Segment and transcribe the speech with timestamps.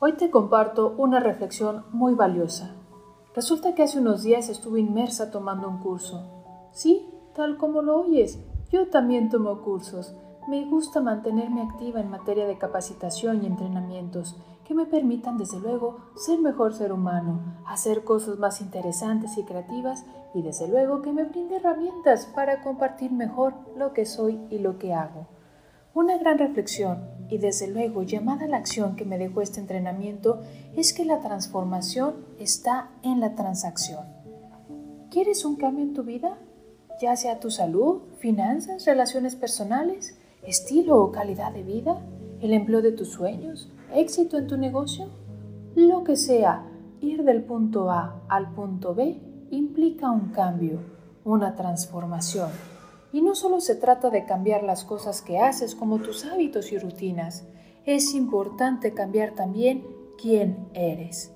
[0.00, 2.76] Hoy te comparto una reflexión muy valiosa.
[3.34, 6.68] Resulta que hace unos días estuve inmersa tomando un curso.
[6.70, 8.38] Sí, tal como lo oyes,
[8.70, 10.14] yo también tomo cursos.
[10.46, 15.98] Me gusta mantenerme activa en materia de capacitación y entrenamientos que me permitan desde luego
[16.14, 21.24] ser mejor ser humano, hacer cosas más interesantes y creativas y desde luego que me
[21.24, 25.26] brinde herramientas para compartir mejor lo que soy y lo que hago.
[25.92, 30.40] Una gran reflexión y desde luego llamada a la acción que me dejó este entrenamiento
[30.76, 34.04] es que la transformación está en la transacción.
[35.10, 36.38] ¿Quieres un cambio en tu vida?
[37.00, 42.00] Ya sea tu salud, finanzas, relaciones personales, estilo o calidad de vida,
[42.40, 45.08] el empleo de tus sueños, éxito en tu negocio.
[45.74, 46.64] Lo que sea,
[47.00, 50.80] ir del punto A al punto B implica un cambio,
[51.24, 52.50] una transformación.
[53.12, 56.78] Y no solo se trata de cambiar las cosas que haces como tus hábitos y
[56.78, 57.44] rutinas,
[57.86, 59.86] es importante cambiar también
[60.20, 61.32] quién eres.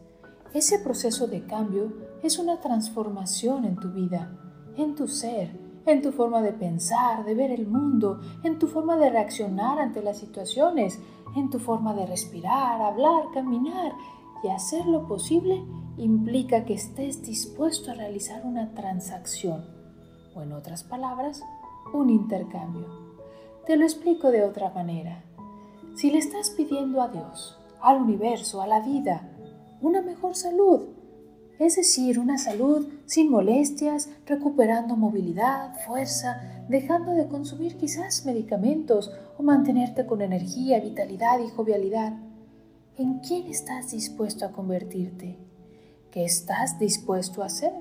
[0.52, 1.92] Ese proceso de cambio
[2.22, 4.38] es una transformación en tu vida,
[4.76, 8.96] en tu ser, en tu forma de pensar, de ver el mundo, en tu forma
[8.96, 10.98] de reaccionar ante las situaciones,
[11.36, 13.92] en tu forma de respirar, hablar, caminar
[14.44, 15.64] y hacer lo posible
[15.96, 19.64] implica que estés dispuesto a realizar una transacción,
[20.34, 21.42] o en otras palabras,
[21.92, 22.86] un intercambio.
[23.66, 25.24] Te lo explico de otra manera.
[25.94, 29.28] Si le estás pidiendo a Dios, al universo, a la vida,
[29.80, 30.88] una mejor salud,
[31.58, 39.42] es decir, una salud sin molestias, recuperando movilidad, fuerza, dejando de consumir quizás medicamentos o
[39.42, 42.14] mantenerte con energía, vitalidad y jovialidad.
[42.96, 45.38] ¿En quién estás dispuesto a convertirte?
[46.10, 47.72] ¿Qué estás dispuesto a hacer?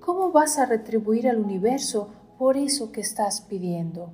[0.00, 2.08] ¿Cómo vas a retribuir al universo
[2.38, 4.10] por eso que estás pidiendo.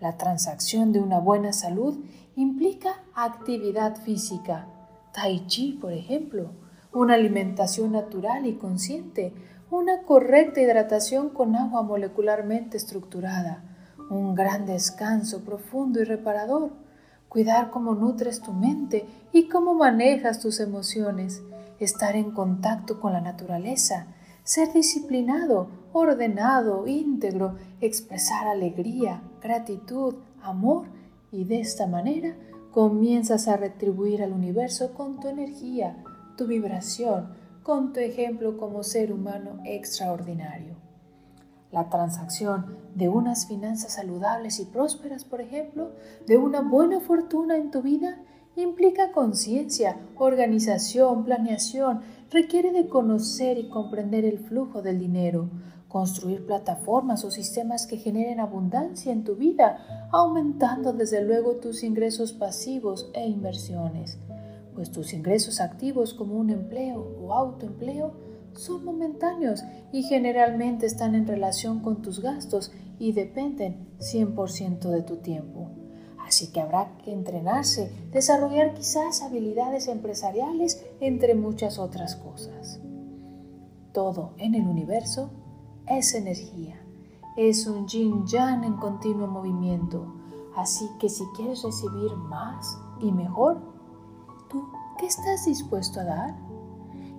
[0.00, 1.98] La transacción de una buena salud
[2.36, 4.66] implica actividad física,
[5.12, 6.50] tai chi, por ejemplo,
[6.92, 9.34] una alimentación natural y consciente,
[9.70, 13.64] una correcta hidratación con agua molecularmente estructurada,
[14.08, 16.70] un gran descanso profundo y reparador,
[17.28, 21.42] cuidar cómo nutres tu mente y cómo manejas tus emociones,
[21.78, 24.06] estar en contacto con la naturaleza,
[24.48, 30.86] ser disciplinado, ordenado, íntegro, expresar alegría, gratitud, amor
[31.30, 32.34] y de esta manera
[32.70, 36.02] comienzas a retribuir al universo con tu energía,
[36.38, 37.28] tu vibración,
[37.62, 40.76] con tu ejemplo como ser humano extraordinario.
[41.70, 45.92] La transacción de unas finanzas saludables y prósperas, por ejemplo,
[46.26, 48.16] de una buena fortuna en tu vida,
[48.62, 55.48] implica conciencia, organización, planeación, requiere de conocer y comprender el flujo del dinero,
[55.88, 62.32] construir plataformas o sistemas que generen abundancia en tu vida, aumentando desde luego tus ingresos
[62.32, 64.18] pasivos e inversiones,
[64.74, 68.12] pues tus ingresos activos como un empleo o autoempleo
[68.54, 75.16] son momentáneos y generalmente están en relación con tus gastos y dependen 100% de tu
[75.16, 75.77] tiempo.
[76.28, 82.80] Así que habrá que entrenarse, desarrollar quizás habilidades empresariales, entre muchas otras cosas.
[83.94, 85.30] Todo en el universo
[85.86, 86.78] es energía,
[87.38, 90.16] es un yin yang en continuo movimiento.
[90.54, 93.62] Así que si quieres recibir más y mejor,
[94.50, 94.68] ¿tú
[94.98, 96.36] qué estás dispuesto a dar?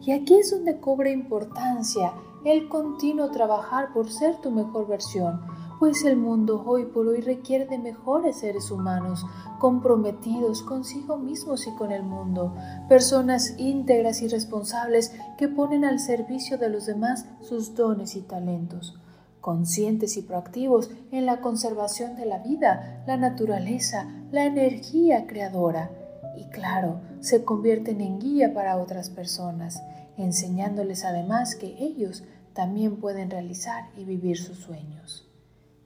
[0.02, 2.14] Y aquí es donde cobra importancia
[2.46, 5.42] el continuo trabajar por ser tu mejor versión,
[5.80, 9.26] pues el mundo hoy por hoy requiere de mejores seres humanos,
[9.60, 12.54] comprometidos consigo mismos y con el mundo,
[12.90, 19.00] personas íntegras y responsables que ponen al servicio de los demás sus dones y talentos,
[19.40, 25.92] conscientes y proactivos en la conservación de la vida, la naturaleza, la energía creadora,
[26.36, 29.82] y claro, se convierten en guía para otras personas,
[30.18, 32.24] enseñándoles además que ellos
[32.54, 35.29] también pueden realizar y vivir sus sueños.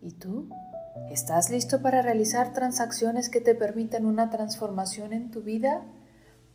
[0.04, 0.50] ¿Y tú?
[1.10, 5.82] ¿Estás listo para realizar transacciones que te permitan una transformación en tu vida?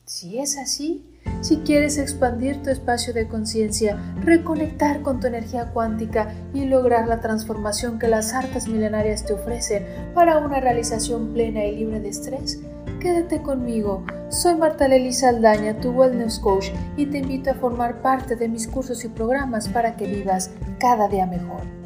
[0.04, 6.30] Si es así, si quieres expandir tu espacio de conciencia, reconectar con tu energía cuántica
[6.52, 11.76] y lograr la transformación que las artes milenarias te ofrecen para una realización plena y
[11.76, 12.60] libre de estrés,
[13.00, 14.04] quédate conmigo.
[14.28, 16.68] Soy Marta Lely Saldaña, tu Wellness Coach,
[16.98, 21.08] y te invito a formar parte de mis cursos y programas para que vivas cada
[21.08, 21.77] día mejor.